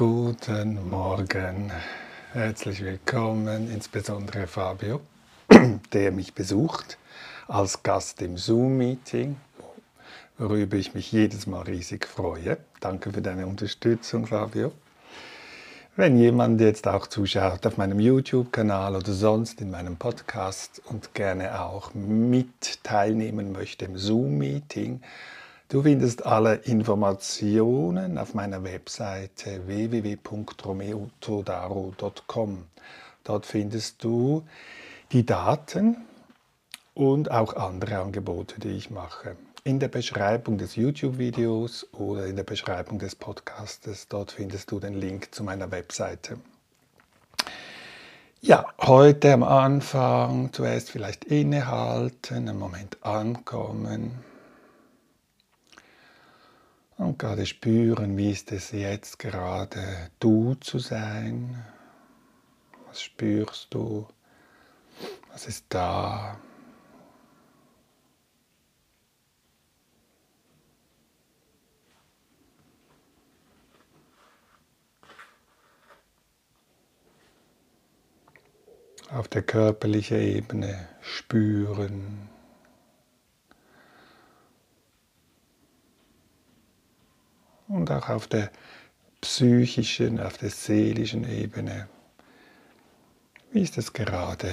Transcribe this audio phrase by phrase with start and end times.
[0.00, 1.70] Guten Morgen,
[2.32, 5.02] herzlich willkommen, insbesondere Fabio,
[5.92, 6.96] der mich besucht
[7.48, 9.36] als Gast im Zoom-Meeting,
[10.38, 12.56] worüber ich mich jedes Mal riesig freue.
[12.80, 14.72] Danke für deine Unterstützung, Fabio.
[15.96, 21.60] Wenn jemand jetzt auch zuschaut auf meinem YouTube-Kanal oder sonst in meinem Podcast und gerne
[21.60, 25.02] auch mit teilnehmen möchte im Zoom-Meeting,
[25.70, 32.64] Du findest alle Informationen auf meiner Webseite www.romeotodaro.com.
[33.22, 34.42] Dort findest du
[35.12, 35.98] die Daten
[36.94, 39.36] und auch andere Angebote, die ich mache.
[39.62, 44.94] In der Beschreibung des YouTube-Videos oder in der Beschreibung des Podcastes, dort findest du den
[44.94, 46.38] Link zu meiner Webseite.
[48.40, 54.24] Ja, heute am Anfang zuerst vielleicht innehalten, einen Moment ankommen
[57.00, 61.64] und gerade spüren, wie ist es jetzt gerade du zu sein.
[62.86, 64.06] Was spürst du?
[65.32, 66.38] Was ist da?
[79.10, 82.29] Auf der körperlichen Ebene spüren,
[87.70, 88.50] und auch auf der
[89.20, 91.88] psychischen, auf der seelischen Ebene.
[93.52, 94.50] Wie ist es gerade,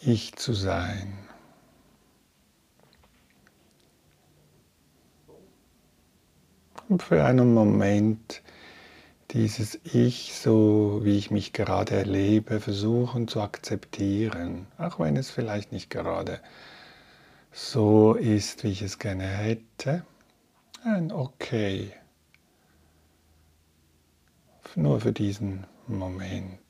[0.00, 1.18] ich zu sein?
[6.88, 8.42] Und für einen Moment
[9.32, 15.72] dieses Ich, so wie ich mich gerade erlebe, versuchen zu akzeptieren, auch wenn es vielleicht
[15.72, 16.40] nicht gerade
[17.52, 20.04] so ist, wie ich es gerne hätte
[20.84, 21.92] ein Okay.
[24.74, 26.60] Nur für diesen Moment.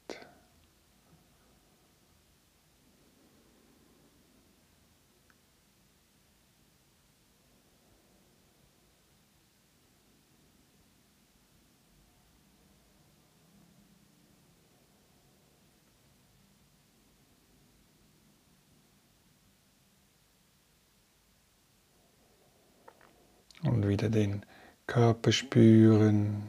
[23.65, 24.45] Und wieder den
[24.87, 26.43] Körper spüren,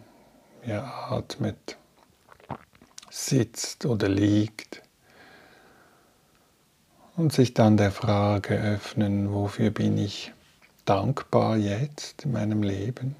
[0.61, 1.77] wie er atmet,
[3.09, 4.83] sitzt oder liegt.
[7.15, 10.33] Und sich dann der Frage öffnen, wofür bin ich
[10.83, 13.15] dankbar jetzt in meinem Leben?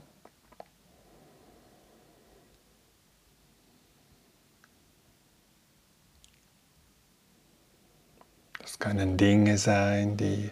[8.60, 10.52] Das können Dinge sein, die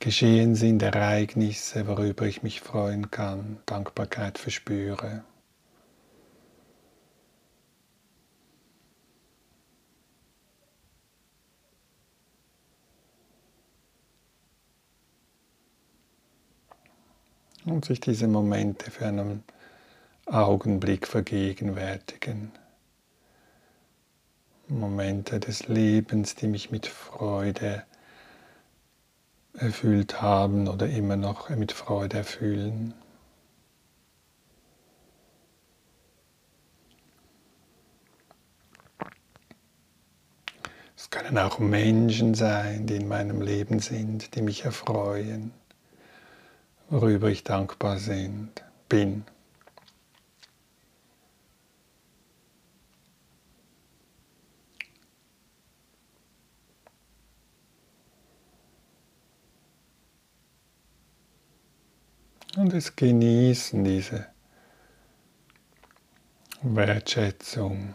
[0.00, 5.22] geschehen sind Ereignisse, worüber ich mich freuen kann, Dankbarkeit verspüre.
[17.66, 19.44] Und sich diese Momente für einen
[20.24, 22.52] Augenblick vergegenwärtigen.
[24.66, 27.84] Momente des Lebens, die mich mit Freude
[29.54, 32.94] erfüllt haben oder immer noch mit Freude erfüllen.
[40.96, 45.52] Es können auch Menschen sein, die in meinem Leben sind, die mich erfreuen,
[46.88, 48.50] worüber ich dankbar sind,
[48.88, 49.24] bin.
[62.56, 64.26] Und es genießen, diese
[66.62, 67.94] Wertschätzung.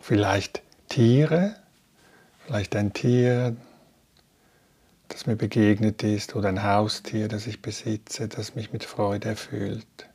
[0.00, 1.56] Vielleicht Tiere,
[2.44, 3.56] vielleicht ein Tier,
[5.08, 10.08] das mir begegnet ist, oder ein Haustier, das ich besitze, das mich mit Freude erfüllt.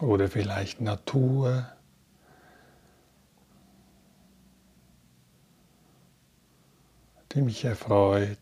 [0.00, 1.66] Oder vielleicht Natur.
[7.32, 8.38] die mich erfreut.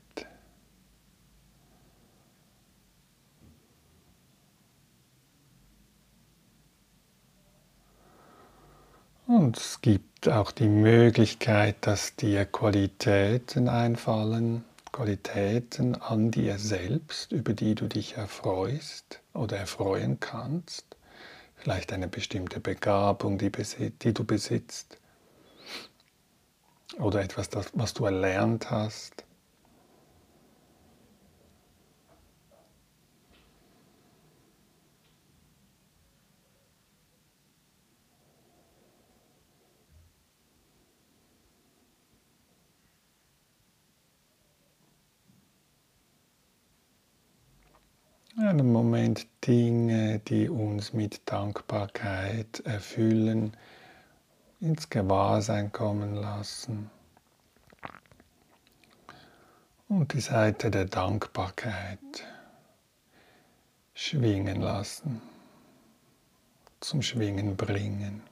[9.26, 17.52] Und es gibt auch die Möglichkeit, dass dir Qualitäten einfallen, Qualitäten an dir selbst, über
[17.52, 20.87] die du dich erfreust oder erfreuen kannst.
[21.58, 24.98] Vielleicht eine bestimmte Begabung, die, die du besitzt.
[26.98, 29.24] Oder etwas, das, was du erlernt hast.
[48.38, 53.56] Einen Moment Dinge, die uns mit Dankbarkeit erfüllen,
[54.60, 56.90] ins Gewahrsein kommen lassen.
[59.88, 61.98] Und die Seite der Dankbarkeit
[63.94, 65.20] schwingen lassen,
[66.80, 68.22] zum Schwingen bringen.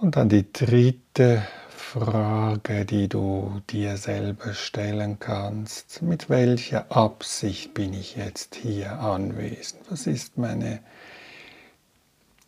[0.00, 6.02] Und dann die dritte Frage, die du dir selber stellen kannst.
[6.02, 9.90] Mit welcher Absicht bin ich jetzt hier anwesend?
[9.90, 10.78] Was ist meine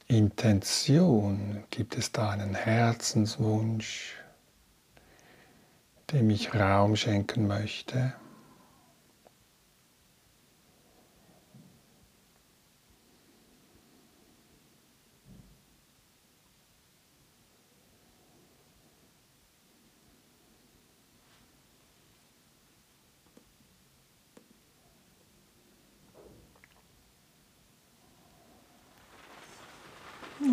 [0.06, 1.64] Intention?
[1.70, 4.14] Gibt es da einen Herzenswunsch,
[6.12, 8.12] dem ich Raum schenken möchte?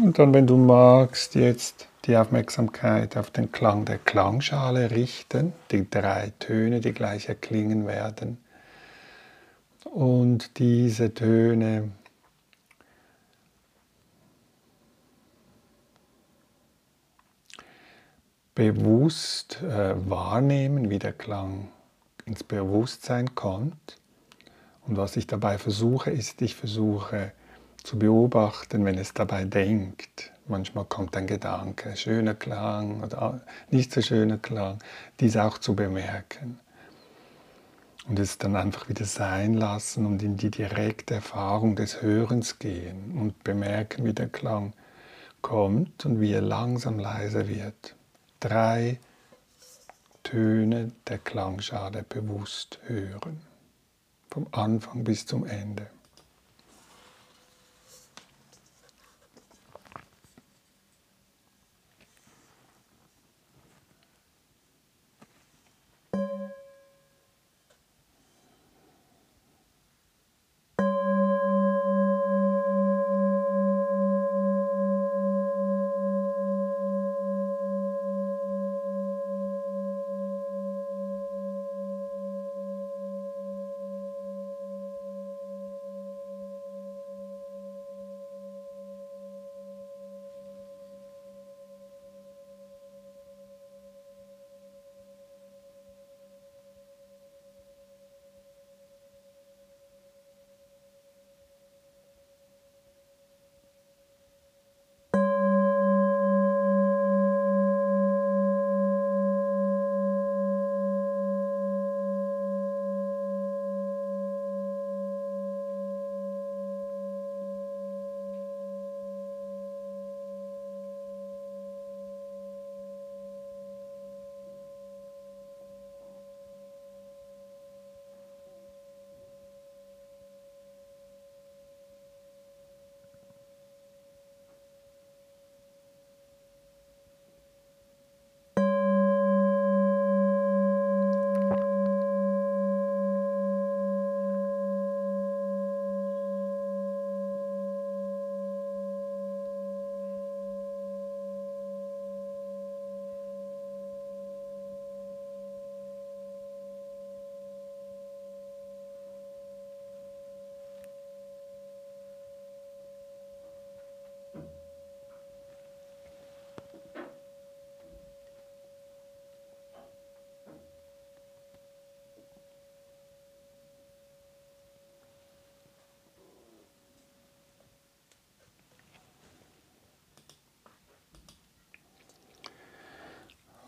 [0.03, 5.89] Und dann, wenn du magst, jetzt die Aufmerksamkeit auf den Klang der Klangschale richten, die
[5.89, 8.37] drei Töne, die gleich erklingen werden.
[9.85, 11.89] Und diese Töne
[18.53, 21.69] bewusst äh, wahrnehmen, wie der Klang
[22.25, 23.97] ins Bewusstsein kommt.
[24.85, 27.31] Und was ich dabei versuche, ist, ich versuche
[27.87, 30.33] zu beobachten, wenn es dabei denkt.
[30.45, 33.39] Manchmal kommt ein Gedanke, schöner Klang oder
[33.69, 34.79] nicht so schöner Klang,
[35.21, 36.59] dies auch zu bemerken.
[38.09, 43.17] Und es dann einfach wieder sein lassen und in die direkte Erfahrung des Hörens gehen
[43.17, 44.73] und bemerken, wie der Klang
[45.41, 47.95] kommt und wie er langsam leiser wird.
[48.41, 48.99] Drei
[50.23, 53.39] Töne der Klangschale bewusst hören.
[54.29, 55.87] Vom Anfang bis zum Ende.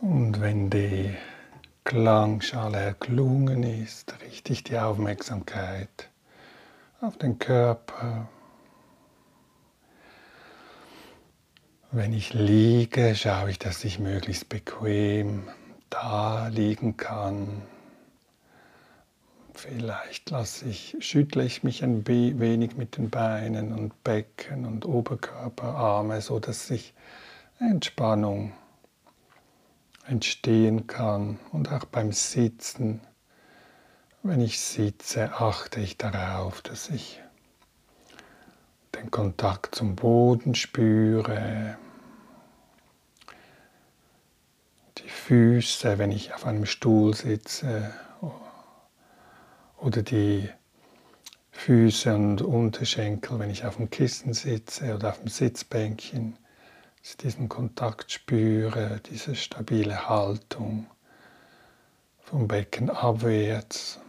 [0.10, 1.16] Und wenn die
[1.84, 6.10] Klangschale erklungen ist, richte ich die Aufmerksamkeit
[7.00, 8.28] auf den Körper.
[11.92, 15.48] Wenn ich liege, schaue ich, dass ich möglichst bequem
[15.92, 17.62] da liegen kann.
[19.54, 25.76] Vielleicht lasse ich, schüttle ich mich ein wenig mit den Beinen und Becken und Oberkörper,
[25.76, 26.96] Arme, so dass sich
[27.60, 28.54] Entspannung
[30.10, 31.40] entstehen kann.
[31.52, 33.02] Und auch beim Sitzen,
[34.24, 37.22] wenn ich sitze, achte ich darauf, dass ich
[38.96, 41.78] den Kontakt zum Boden spüre,
[44.98, 47.94] die Füße, wenn ich auf einem Stuhl sitze.
[49.78, 50.50] Oder die
[51.52, 56.38] Füße und Unterschenkel, wenn ich auf dem Kissen sitze oder auf dem Sitzbänkchen,
[57.02, 60.88] dass ich diesen Kontakt spüre, diese stabile Haltung
[62.20, 64.00] vom Becken abwärts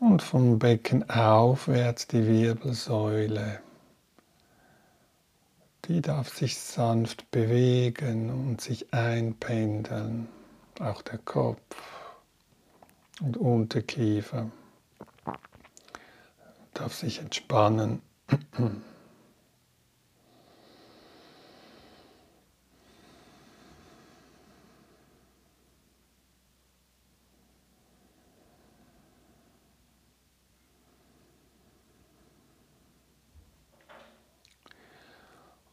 [0.00, 3.60] und vom Becken aufwärts die Wirbelsäule.
[5.84, 10.28] Die darf sich sanft bewegen und sich einpendeln
[10.80, 11.60] auch der Kopf
[13.20, 14.50] und Unterkiefer
[16.74, 18.02] darf sich entspannen.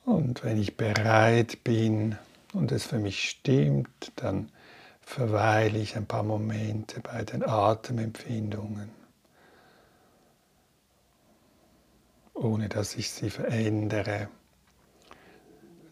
[0.05, 2.17] Und wenn ich bereit bin
[2.53, 4.49] und es für mich stimmt, dann
[5.01, 8.89] verweile ich ein paar Momente bei den Atemempfindungen,
[12.39, 14.29] ohne dass ich sie verändere,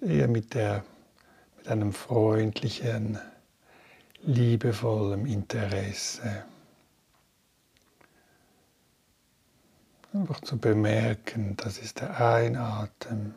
[0.01, 0.84] eher mit, der,
[1.58, 3.20] mit einem freundlichen,
[4.22, 6.46] liebevollen Interesse.
[10.13, 13.36] Einfach zu bemerken, das ist der Einatmen.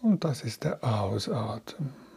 [0.00, 2.11] Und das ist der Ausatmen.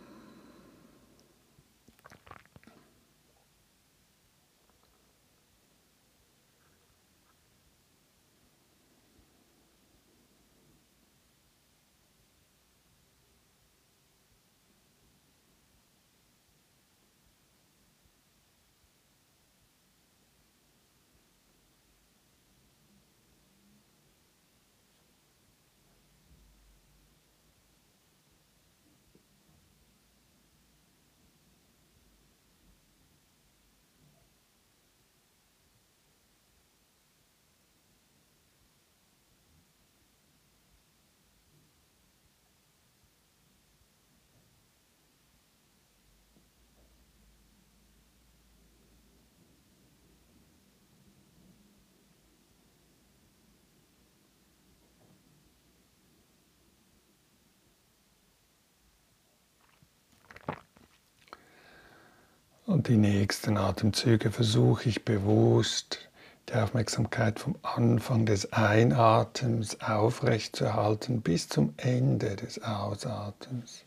[62.75, 66.09] Und die nächsten Atemzüge versuche ich bewusst
[66.49, 73.84] die Aufmerksamkeit vom Anfang des Einatems aufrechtzuerhalten bis zum Ende des Ausatems.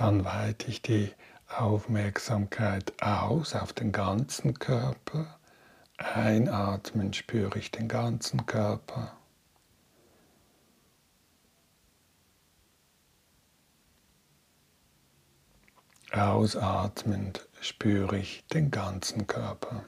[0.00, 1.12] Dann weite ich die
[1.46, 5.38] Aufmerksamkeit aus auf den ganzen Körper.
[5.98, 9.14] Einatmen spüre ich den ganzen Körper.
[16.12, 19.84] Ausatmend spüre ich den ganzen Körper.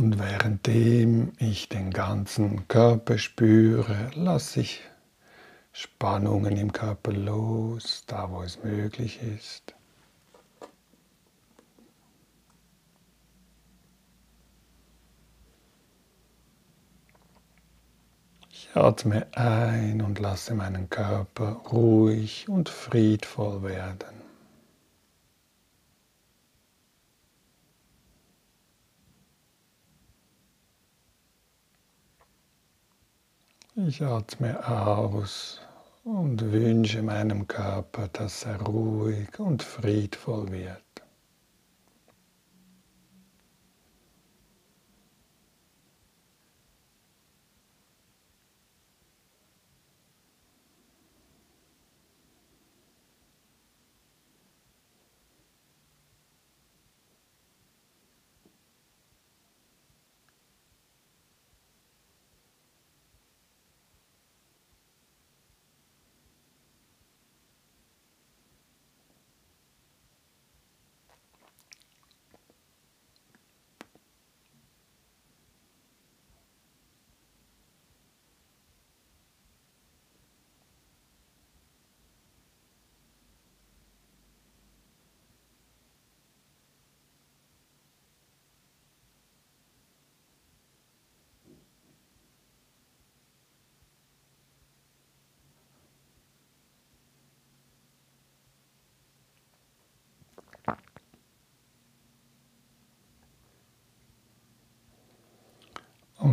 [0.00, 4.80] Und währenddem ich den ganzen Körper spüre, lasse ich
[5.72, 9.74] Spannungen im Körper los, da wo es möglich ist.
[18.48, 24.19] Ich atme ein und lasse meinen Körper ruhig und friedvoll werden.
[33.76, 35.60] Ich atme aus
[36.02, 40.89] und wünsche meinem Körper, dass er ruhig und friedvoll wird.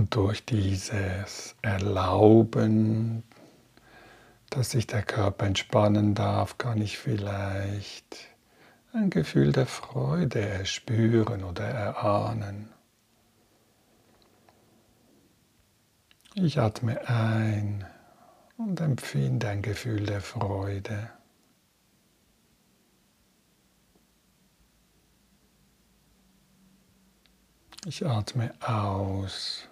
[0.07, 3.23] Und durch dieses Erlauben,
[4.49, 8.15] dass sich der Körper entspannen darf, kann ich vielleicht
[8.93, 12.69] ein Gefühl der Freude erspüren oder erahnen.
[16.35, 17.85] Ich atme ein
[18.55, 21.09] und empfinde ein Gefühl der Freude.
[27.85, 29.66] Ich atme aus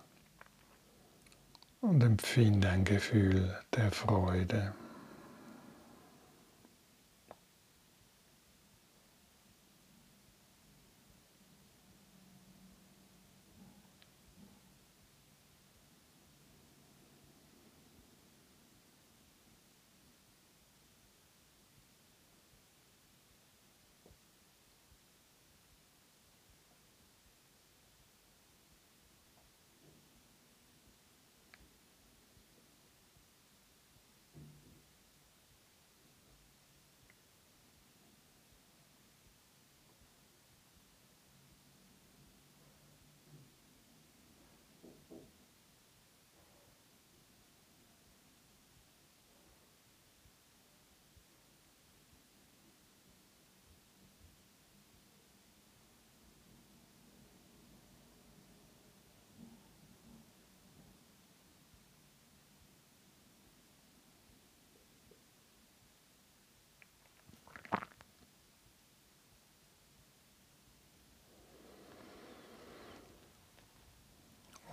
[1.86, 4.74] und empfinde ein Gefühl der Freude.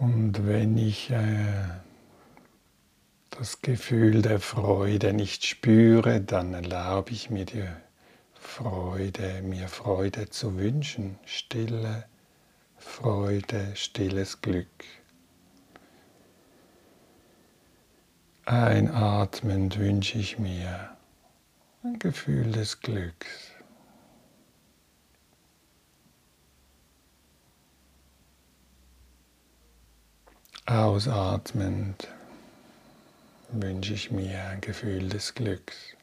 [0.03, 1.45] Und wenn ich äh,
[3.31, 7.69] das Gefühl der Freude nicht spüre, dann erlaube ich mir die
[8.35, 12.07] Freude, mir Freude zu wünschen, stille
[12.79, 14.67] Freude, stilles Glück.
[18.45, 20.97] Einatmend wünsche ich mir
[21.85, 23.53] ein Gefühl des Glücks.
[30.67, 32.07] Ausatmend
[33.51, 35.97] wünsche ich mir ein Gefühl des Glücks.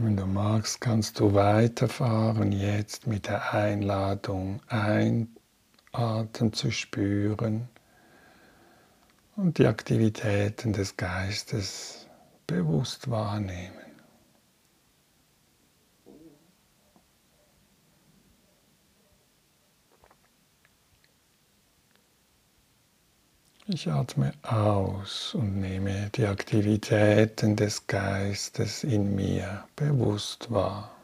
[0.00, 0.26] Wenn du
[0.58, 5.28] magst, kannst du weiterfahren jetzt mit der Einladung, Einatmen
[6.52, 7.68] zu spüren
[9.36, 12.08] und die Aktivitäten des Geistes
[12.48, 13.87] bewusst wahrnehmen.
[23.70, 30.97] Ich atme aus und nehme die Aktivitäten des Geistes in mir bewusst wahr.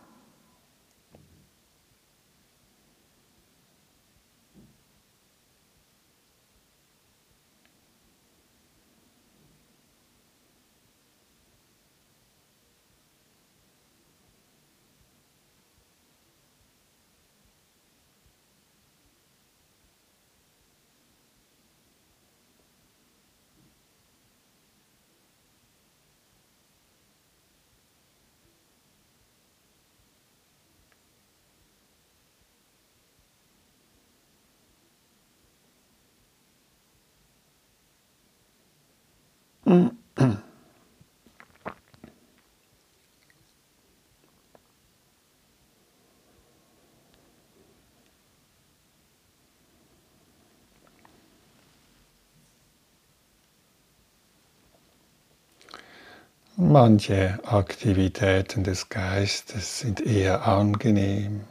[56.67, 61.43] Manche Aktivitäten des Geistes sind eher angenehm,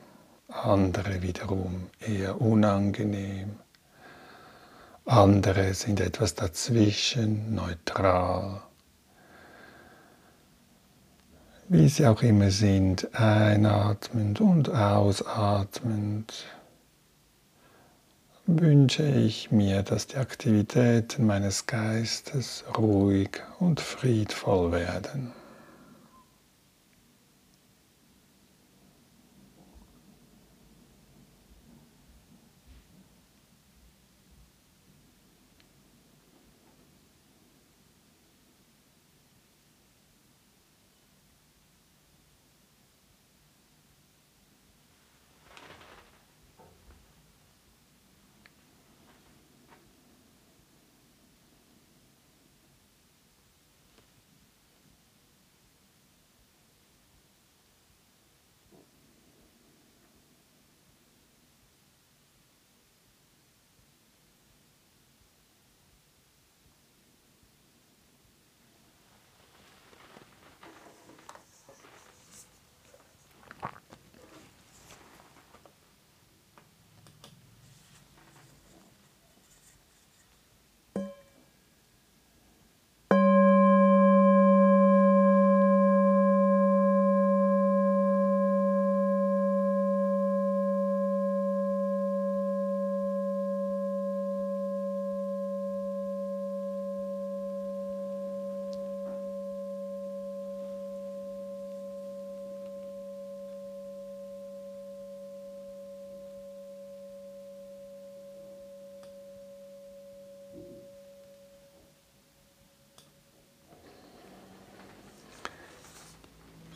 [0.47, 3.59] andere wiederum eher unangenehm.
[5.05, 8.63] Andere sind etwas dazwischen, neutral.
[11.69, 16.33] Wie sie auch immer sind, einatmend und ausatmend,
[18.45, 25.31] wünsche ich mir, dass die Aktivitäten meines Geistes ruhig und friedvoll werden.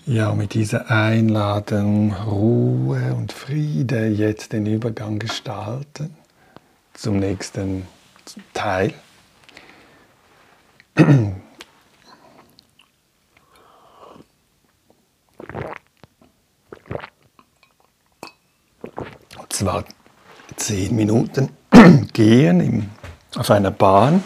[0.09, 6.15] Ja, mit dieser Einladung Ruhe und Friede jetzt den Übergang gestalten
[6.93, 7.85] zum nächsten
[8.53, 8.93] Teil.
[10.95, 11.41] Und
[19.49, 19.83] zwar
[20.55, 21.49] zehn Minuten
[22.13, 22.89] gehen im,
[23.35, 24.23] auf einer Bahn,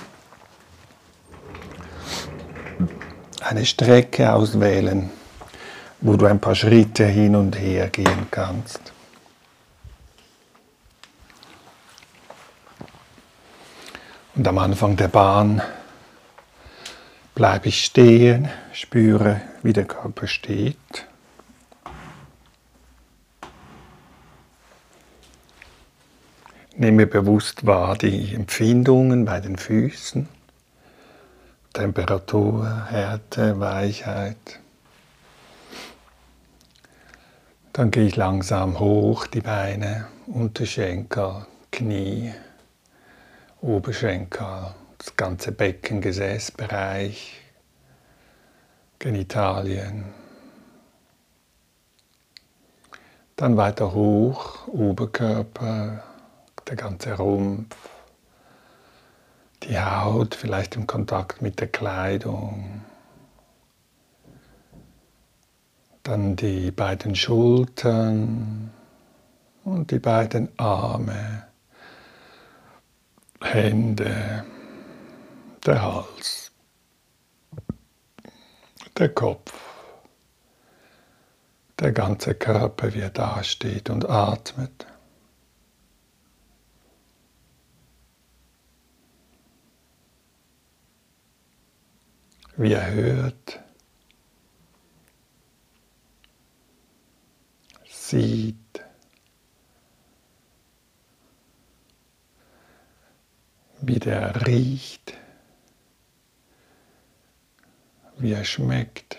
[3.41, 5.10] eine Strecke auswählen
[6.02, 8.92] wo du ein paar Schritte hin und her gehen kannst.
[14.36, 15.62] Und am Anfang der Bahn
[17.36, 20.78] bleibe ich stehen, spüre, wie der Körper steht.
[26.76, 30.28] Nehme bewusst wahr die Empfindungen bei den Füßen,
[31.74, 34.60] Temperatur, Härte, Weichheit.
[37.74, 42.34] Dann gehe ich langsam hoch die Beine, Unterschenkel, Knie,
[43.62, 47.40] Oberschenkel, das ganze Becken, Gesäßbereich,
[49.00, 50.04] Genitalien.
[53.38, 56.04] Dann weiter hoch, Oberkörper,
[56.68, 57.78] der ganze Rumpf,
[59.64, 62.82] die Haut vielleicht im Kontakt mit der Kleidung.
[66.04, 68.72] Dann die beiden Schultern
[69.64, 71.48] und die beiden Arme,
[73.40, 74.46] Hände,
[75.66, 76.52] der Hals,
[78.98, 79.54] der Kopf,
[81.80, 84.88] der ganze Körper, wie er dasteht und atmet.
[92.58, 93.60] Wie er hört.
[98.12, 98.84] Sieht,
[103.80, 105.13] wie der riecht,
[108.17, 109.17] wie er schmeckt.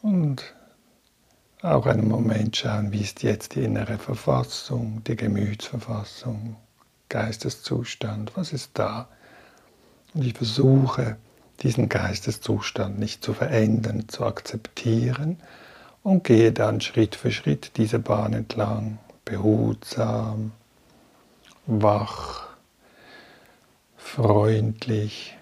[0.00, 0.54] Und
[1.62, 6.56] auch einen Moment schauen, wie ist jetzt die innere Verfassung, die Gemütsverfassung,
[7.08, 9.08] Geisteszustand, was ist da?
[10.14, 11.16] Und ich versuche,
[11.64, 15.42] diesen Geisteszustand nicht zu verändern, zu akzeptieren,
[16.08, 20.52] und gehe dann Schritt für Schritt diese Bahn entlang, behutsam,
[21.66, 22.46] wach,
[23.98, 25.36] freundlich,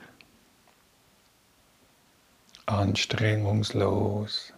[2.66, 4.52] anstrengungslos,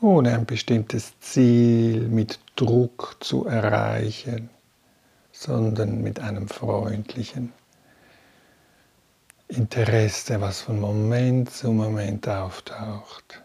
[0.00, 4.48] ohne ein bestimmtes Ziel mit Druck zu erreichen,
[5.30, 7.52] sondern mit einem freundlichen
[9.56, 13.43] Interesse, was von Moment zu Moment auftaucht.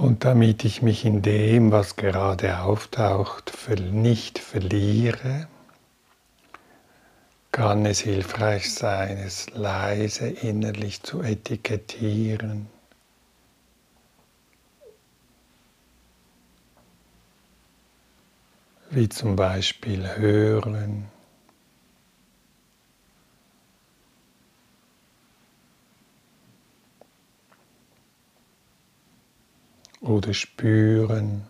[0.00, 3.52] Und damit ich mich in dem, was gerade auftaucht,
[3.92, 5.46] nicht verliere,
[7.52, 12.66] kann es hilfreich sein, es leise innerlich zu etikettieren.
[18.88, 21.08] Wie zum Beispiel hören.
[30.00, 31.42] oder spüren.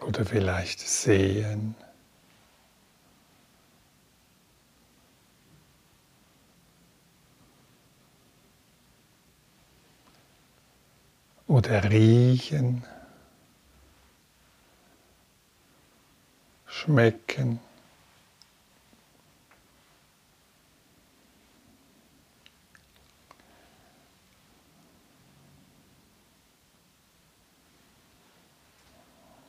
[0.00, 1.74] Oder vielleicht sehen.
[11.52, 12.82] Oder riechen,
[16.64, 17.60] schmecken.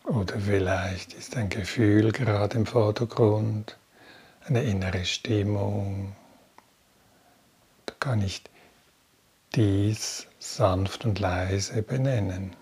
[0.04, 3.78] Oder vielleicht ist ein Gefühl gerade im Vordergrund,
[4.44, 6.18] eine innere Stimmung.
[7.86, 8.42] Da kann ich
[9.56, 12.56] dies sanft und leise benennen.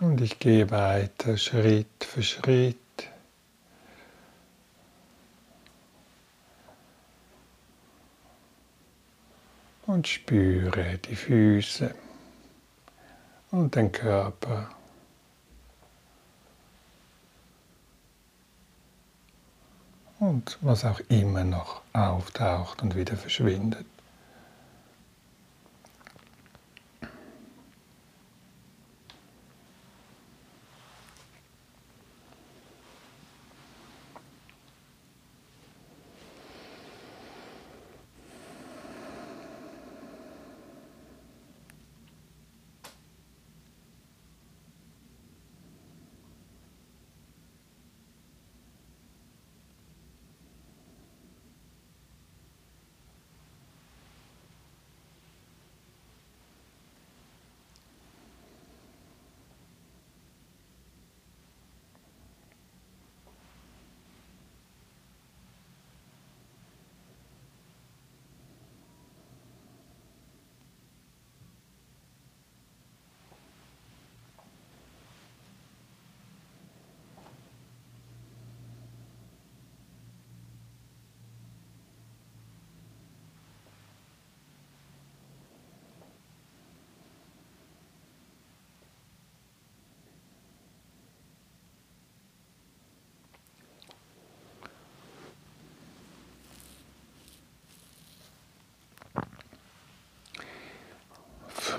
[0.00, 2.76] Und ich gehe weiter Schritt für Schritt
[9.86, 11.94] und spüre die Füße
[13.50, 14.75] und den Körper.
[20.28, 23.86] Und was auch immer noch auftaucht und wieder verschwindet.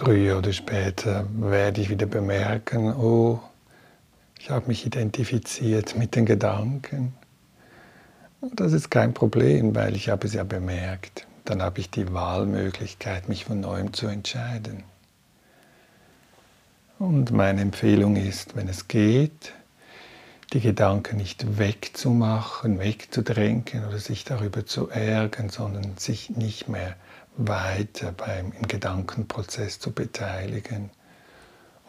[0.08, 3.42] Früher oder später werde ich wieder bemerken, oh,
[4.40, 7.14] ich habe mich identifiziert mit den Gedanken.
[8.40, 11.28] Und das ist kein Problem, weil ich habe es ja bemerkt.
[11.44, 14.86] Dann habe ich die Wahlmöglichkeit, mich von neuem zu entscheiden.
[17.00, 19.52] Und meine Empfehlung ist, wenn es geht,
[20.54, 26.96] die Gedanken nicht wegzumachen, wegzudrängen oder sich darüber zu ärgern, sondern sich nicht mehr
[27.38, 30.90] weiter beim, im Gedankenprozess zu beteiligen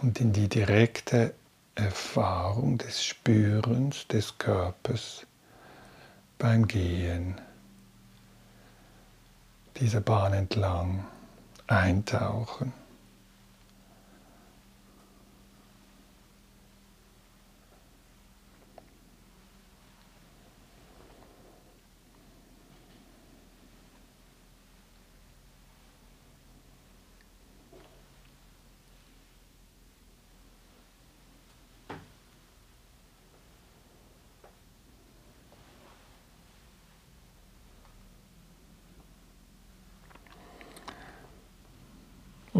[0.00, 1.34] und in die direkte
[1.74, 5.26] Erfahrung des Spürens des Körpers
[6.38, 7.40] beim Gehen
[9.80, 11.04] dieser Bahn entlang
[11.66, 12.72] eintauchen.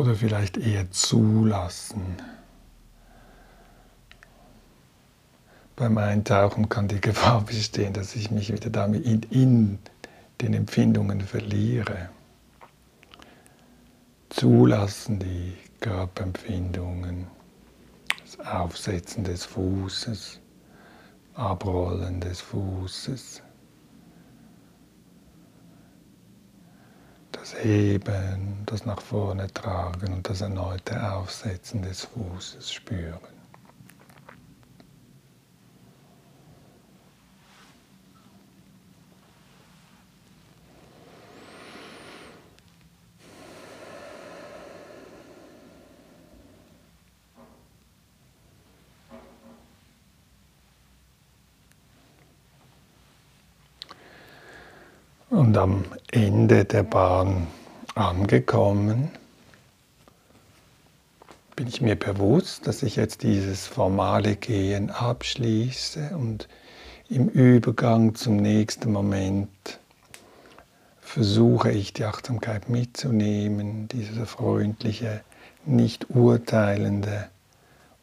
[0.09, 2.16] Oder vielleicht eher zulassen.
[5.77, 9.79] Beim Eintauchen kann die Gefahr bestehen, dass ich mich wieder damit in, in
[10.40, 12.09] den Empfindungen verliere.
[14.31, 17.27] Zulassen die Körperempfindungen,
[18.25, 20.40] das Aufsetzen des Fußes,
[21.35, 23.42] Abrollen des Fußes.
[27.51, 33.37] Das Heben, das nach vorne tragen und das erneute Aufsetzen des Fußes spüren.
[55.31, 57.48] Und am Ende der Bahn
[57.94, 59.10] angekommen,
[61.54, 66.48] bin ich mir bewusst, dass ich jetzt dieses formale Gehen abschließe und
[67.10, 69.48] im Übergang zum nächsten Moment
[71.00, 75.22] versuche ich die Achtsamkeit mitzunehmen, diese freundliche
[75.66, 77.29] nicht urteilende,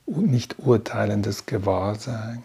[0.06, 2.44] nicht urteilendes Gewahrsein.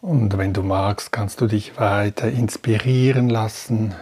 [0.00, 3.94] Und wenn du magst, kannst du dich weiter inspirieren lassen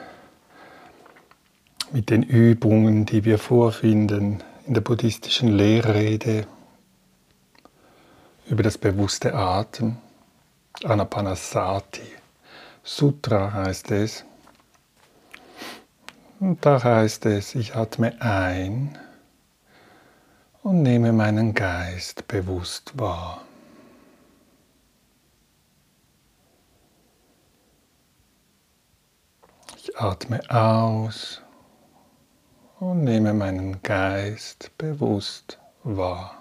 [1.92, 6.46] mit den Übungen, die wir vorfinden in der buddhistischen Lehrrede
[8.46, 9.98] über das bewusste Atmen,
[10.84, 12.02] Anapanasati.
[12.84, 14.24] Sutra heißt es.
[16.38, 18.96] Und da heißt es, ich atme ein
[20.62, 23.42] und nehme meinen Geist bewusst wahr.
[30.00, 31.42] Atme aus
[32.78, 36.38] und nehme meinen Geist bewusst wahr.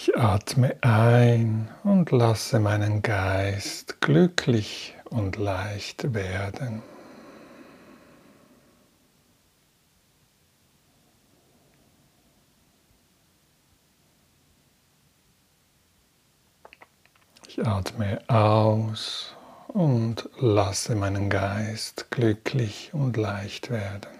[0.00, 6.82] Ich atme ein und lasse meinen Geist glücklich und leicht werden.
[17.46, 19.36] Ich atme aus
[19.68, 24.17] und lasse meinen Geist glücklich und leicht werden.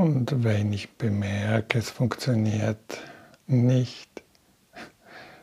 [0.00, 3.02] Und wenn ich bemerke, es funktioniert
[3.46, 4.22] nicht,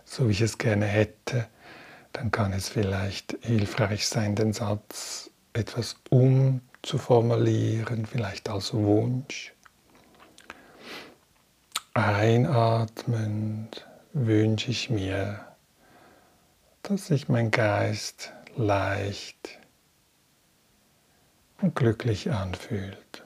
[0.04, 1.46] so wie ich es gerne hätte,
[2.12, 9.54] dann kann es vielleicht hilfreich sein, den Satz etwas umzuformulieren, vielleicht als Wunsch.
[11.94, 15.40] Einatmend wünsche ich mir,
[16.82, 19.60] dass sich mein Geist leicht
[21.62, 23.24] und glücklich anfühlt.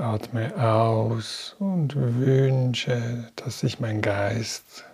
[0.00, 4.84] Atme aus und wünsche, dass sich mein Geist,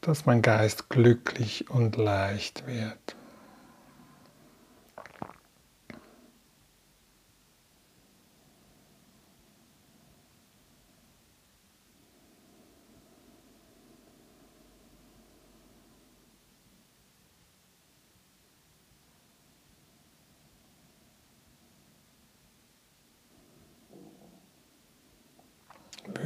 [0.00, 3.17] dass mein Geist glücklich und leicht wird.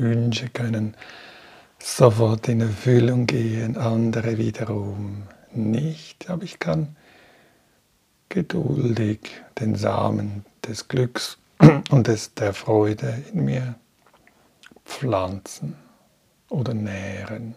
[0.03, 0.95] Wünsche können
[1.79, 5.23] sofort in Erfüllung gehen, andere wiederum
[5.53, 6.97] nicht, aber ich kann
[8.29, 9.21] geduldig
[9.59, 11.39] den Samen des Glücks
[11.91, 13.75] und des, der Freude in mir
[14.85, 15.77] pflanzen
[16.49, 17.55] oder nähren.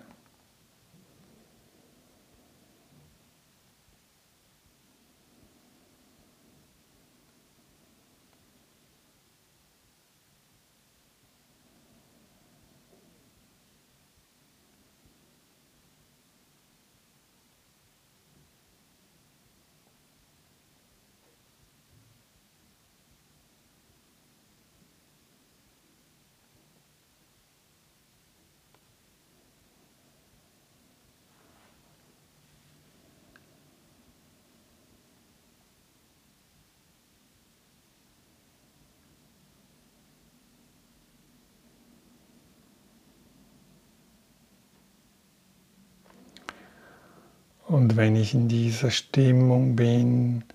[47.76, 50.46] Und wenn ich in dieser Stimmung bin,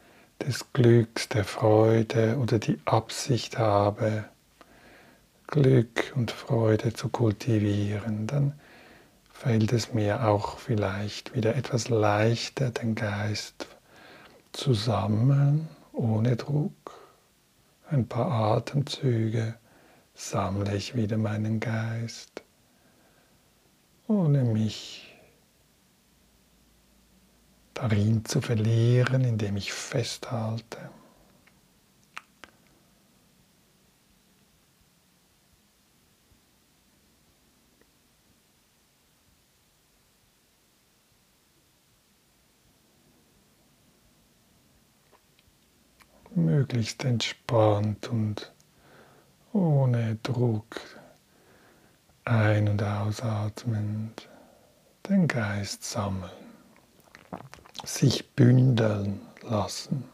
[0.41, 4.25] des Glücks, der Freude oder die Absicht habe,
[5.47, 8.55] Glück und Freude zu kultivieren, dann
[9.31, 13.67] fällt es mir auch vielleicht wieder etwas leichter, den Geist
[14.53, 16.95] zu sammeln, ohne Druck.
[17.91, 19.57] Ein paar Atemzüge
[20.15, 22.41] sammle ich wieder meinen Geist,
[24.09, 25.10] ohne mich
[27.81, 30.91] darin zu verlieren, indem ich festhalte.
[46.33, 48.53] möglichst entspannt und
[49.53, 50.81] ohne Druck
[52.25, 54.29] ein- und ausatmend
[55.09, 56.50] den Geist sammeln
[57.85, 60.05] sich bündeln lassen.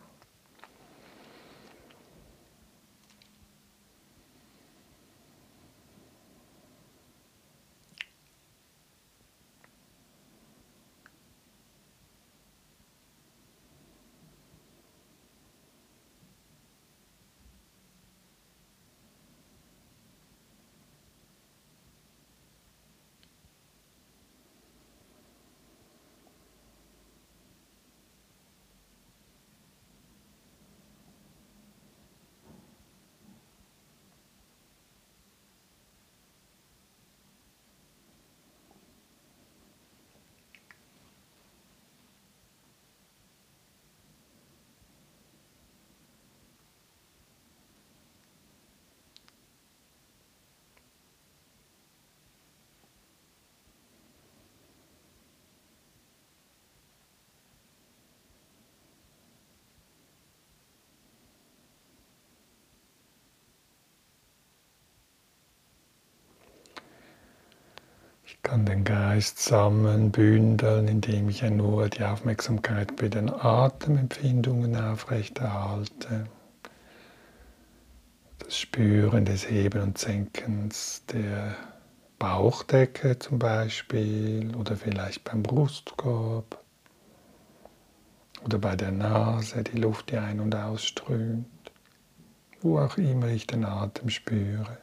[68.42, 76.26] Kann den Geist sammeln, bündeln, indem ich nur die Aufmerksamkeit bei den Atemempfindungen aufrechterhalte.
[78.38, 81.56] Das Spüren des Heben und Senkens der
[82.18, 86.64] Bauchdecke zum Beispiel oder vielleicht beim Brustkorb
[88.44, 91.46] oder bei der Nase die Luft, die ein- und ausströmt,
[92.60, 94.78] wo auch immer ich den Atem spüre.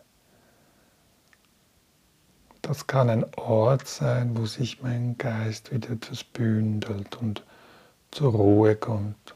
[2.63, 7.43] Das kann ein Ort sein, wo sich mein Geist wieder etwas bündelt und
[8.09, 9.35] zur Ruhe kommt.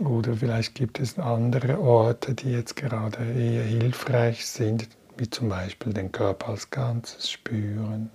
[0.00, 5.92] Oder vielleicht gibt es andere Orte, die jetzt gerade eher hilfreich sind, wie zum Beispiel
[5.92, 8.10] den Körper als Ganzes spüren.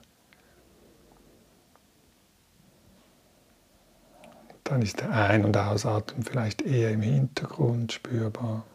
[4.63, 8.65] Dann ist der Ein- und Ausatmen vielleicht eher im Hintergrund spürbar.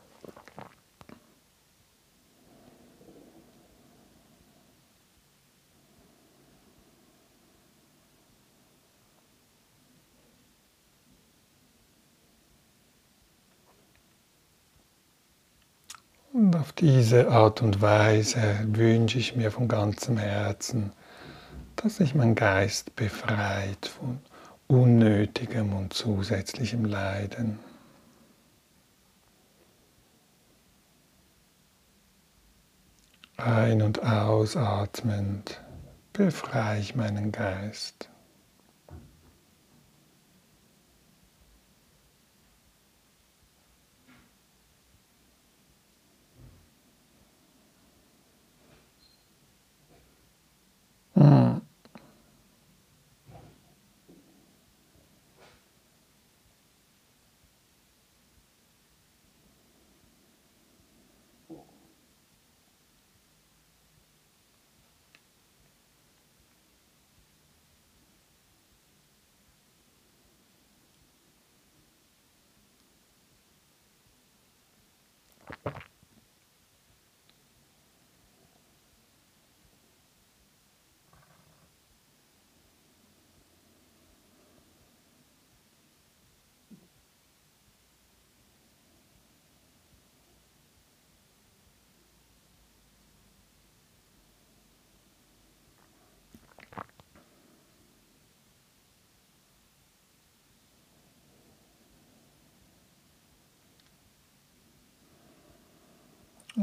[16.35, 20.91] Und auf diese Art und Weise wünsche ich mir von ganzem Herzen,
[21.77, 24.19] dass sich mein Geist befreit von
[24.67, 27.61] unnötigem und zusätzlichem Leiden.
[33.37, 35.61] Ein- und ausatmend
[36.13, 38.11] befreie ich meinen Geist.
[51.17, 51.63] うん。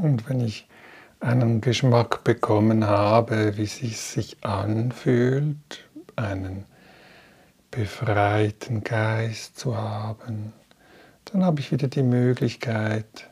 [0.02, 0.66] Und wenn ich
[1.20, 6.64] einen Geschmack bekommen habe, wie es sich anfühlt, einen
[7.70, 10.52] befreiten Geist zu haben,
[11.26, 13.30] dann habe ich wieder die Möglichkeit,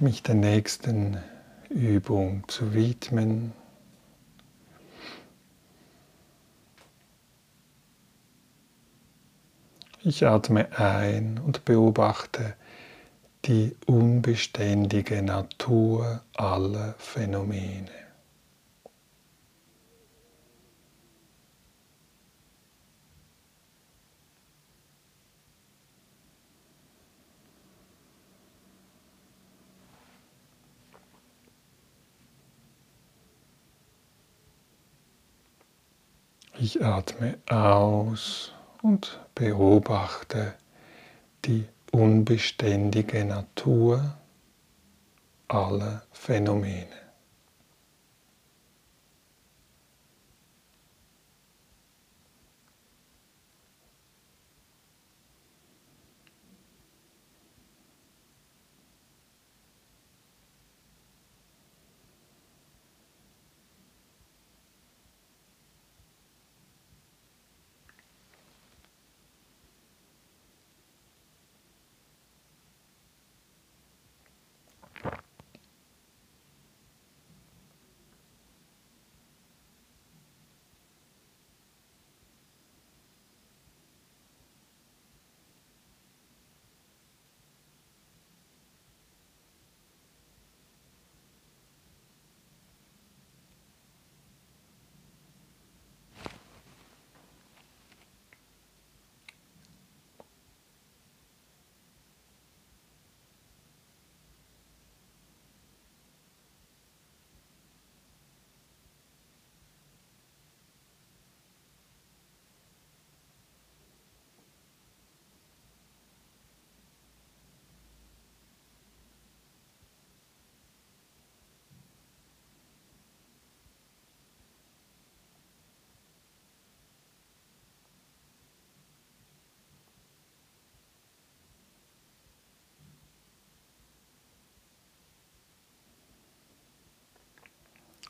[0.00, 1.18] mich der nächsten
[1.68, 3.52] Übung zu widmen.
[10.02, 12.54] Ich atme ein und beobachte
[13.46, 17.90] die unbeständige Natur aller Phänomene.
[36.56, 40.54] Ich atme aus und beobachte
[41.44, 44.16] die unbeständige Natur
[45.48, 47.03] aller Phänomene.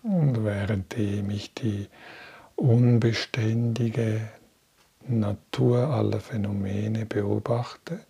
[0.04, 1.88] Und währenddem ich die
[2.56, 4.28] unbeständige
[5.08, 8.00] Natur aller Phänomene beobachte,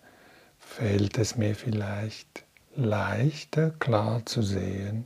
[0.59, 2.43] fällt es mir vielleicht
[2.75, 5.05] leichter klar zu sehen,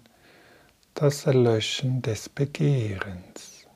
[0.95, 3.67] das Erlöschen des Begehrens,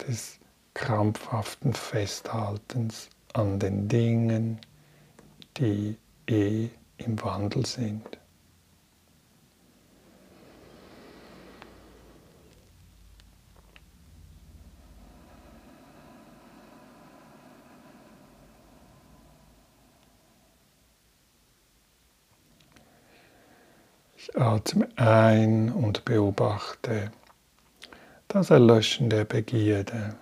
[0.00, 0.40] des
[0.74, 4.58] krampfhaften Festhaltens an den Dingen,
[5.58, 5.96] die
[6.28, 8.18] eh im Wandel sind.
[24.24, 27.12] Ich atme ein und beobachte
[28.26, 30.16] das Erlöschen der Begierde.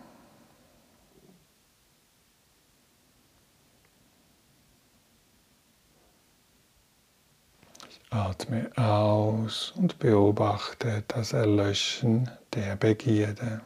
[7.89, 13.63] Ich atme aus und beobachte das Erlöschen der Begierde.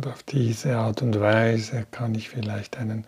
[0.00, 3.04] Und auf diese Art und Weise kann ich vielleicht einen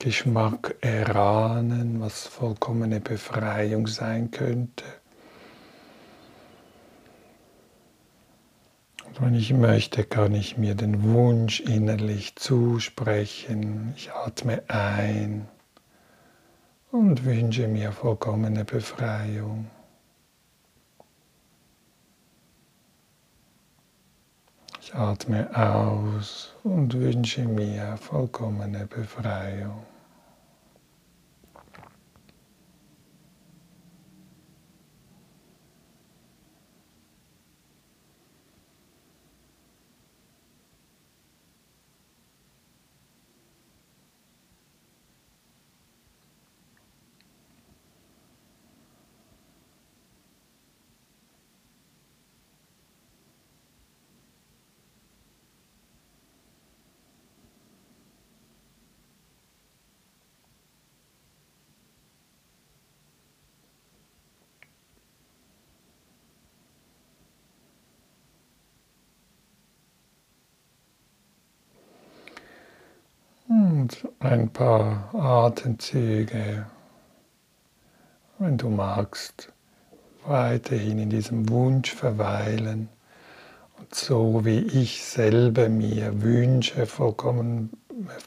[0.00, 4.82] Geschmack erahnen, was vollkommene Befreiung sein könnte.
[9.06, 13.94] Und wenn ich möchte, kann ich mir den Wunsch innerlich zusprechen.
[13.96, 15.46] Ich atme ein
[16.90, 19.70] und wünsche mir vollkommene Befreiung.
[24.96, 29.93] Atme aus und wünsche mir vollkommene Befreiung.
[74.20, 76.66] Ein paar Atemzüge,
[78.38, 79.52] wenn du magst,
[80.26, 82.88] weiterhin in diesem Wunsch verweilen.
[83.78, 87.70] Und so wie ich selber mir wünsche, vollkommen,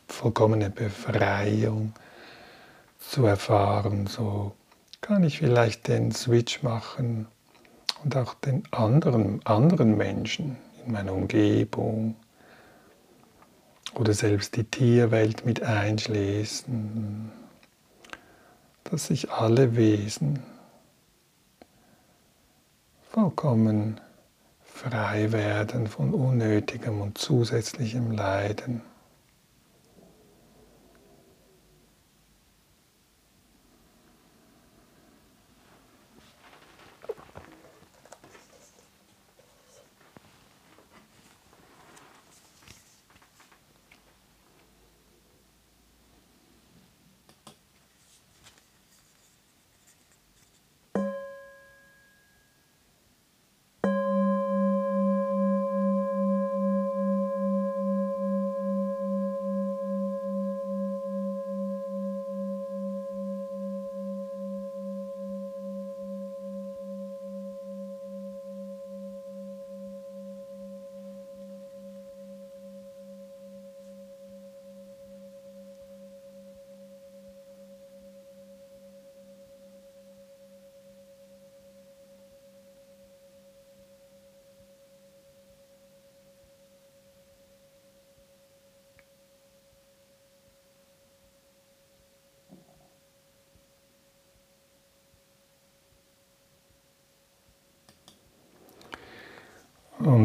[0.07, 1.93] vollkommene Befreiung
[2.99, 4.53] zu erfahren, so
[5.01, 7.27] kann ich vielleicht den Switch machen
[8.03, 12.15] und auch den anderen, anderen Menschen in meiner Umgebung
[13.97, 17.31] oder selbst die Tierwelt mit einschließen,
[18.83, 20.39] dass sich alle Wesen
[23.11, 23.99] vollkommen
[24.63, 28.81] frei werden von unnötigem und zusätzlichem Leiden.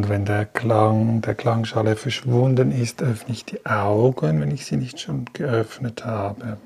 [0.03, 4.77] Und wenn der Klang der Klangschale verschwunden ist, öffne ich die Augen, wenn ich sie
[4.77, 6.57] nicht schon geöffnet habe.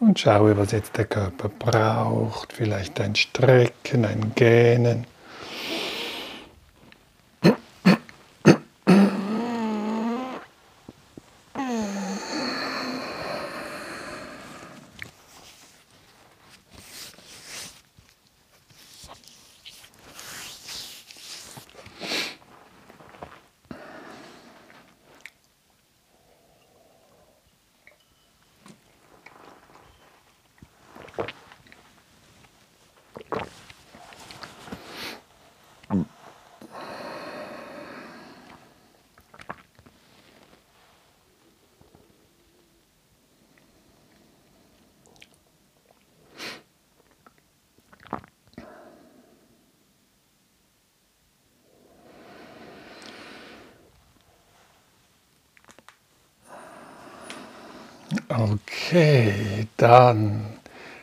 [0.00, 2.54] Und schaue, was jetzt der Körper braucht.
[2.54, 5.04] Vielleicht ein Strecken, ein Gähnen.
[58.30, 60.44] Okay, dann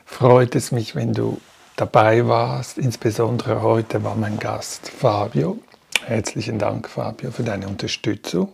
[0.06, 1.42] freut es mich, wenn du
[1.76, 2.78] dabei warst.
[2.78, 5.58] Insbesondere heute war mein Gast Fabio.
[6.06, 8.50] Herzlichen Dank, Fabio, für deine Unterstützung.